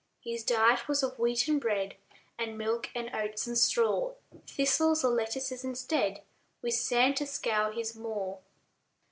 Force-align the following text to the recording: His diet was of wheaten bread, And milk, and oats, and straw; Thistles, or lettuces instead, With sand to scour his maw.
His 0.23 0.43
diet 0.43 0.87
was 0.87 1.03
of 1.03 1.19
wheaten 1.19 1.59
bread, 1.59 1.95
And 2.35 2.57
milk, 2.57 2.89
and 2.95 3.11
oats, 3.13 3.45
and 3.45 3.55
straw; 3.55 4.15
Thistles, 4.47 5.03
or 5.05 5.11
lettuces 5.11 5.63
instead, 5.63 6.23
With 6.63 6.73
sand 6.73 7.17
to 7.17 7.27
scour 7.27 7.71
his 7.71 7.95
maw. 7.95 8.39